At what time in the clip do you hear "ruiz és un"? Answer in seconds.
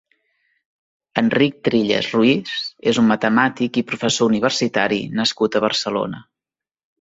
2.15-3.07